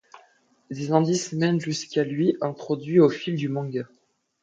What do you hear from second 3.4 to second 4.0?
manga.